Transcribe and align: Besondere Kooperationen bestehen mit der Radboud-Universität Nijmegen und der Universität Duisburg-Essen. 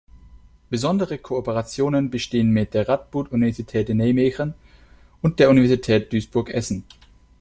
Besondere 0.71 1.19
Kooperationen 1.19 2.09
bestehen 2.09 2.49
mit 2.49 2.73
der 2.73 2.89
Radboud-Universität 2.89 3.87
Nijmegen 3.89 4.55
und 5.21 5.37
der 5.37 5.51
Universität 5.51 6.11
Duisburg-Essen. 6.11 6.85